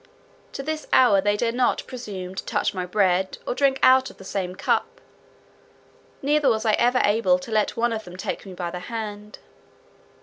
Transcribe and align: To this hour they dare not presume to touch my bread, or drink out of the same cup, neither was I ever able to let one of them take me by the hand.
To 0.53 0.63
this 0.63 0.87
hour 0.91 1.21
they 1.21 1.37
dare 1.37 1.51
not 1.51 1.85
presume 1.85 2.33
to 2.33 2.43
touch 2.43 2.73
my 2.73 2.87
bread, 2.87 3.37
or 3.45 3.53
drink 3.53 3.77
out 3.83 4.09
of 4.09 4.17
the 4.17 4.23
same 4.23 4.55
cup, 4.55 4.99
neither 6.23 6.49
was 6.49 6.65
I 6.65 6.71
ever 6.73 6.99
able 7.03 7.37
to 7.37 7.51
let 7.51 7.77
one 7.77 7.93
of 7.93 8.05
them 8.05 8.17
take 8.17 8.43
me 8.43 8.55
by 8.55 8.71
the 8.71 8.79
hand. 8.79 9.37